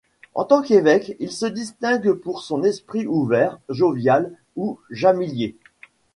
En 0.33 0.45
tant 0.45 0.63
qu'évêque, 0.63 1.15
il 1.19 1.31
se 1.31 1.45
distingue 1.45 2.13
par 2.13 2.41
son 2.41 2.63
esprit 2.63 3.05
ouvert, 3.05 3.59
jovial 3.69 4.35
et 4.57 4.73
familier. 4.99 5.55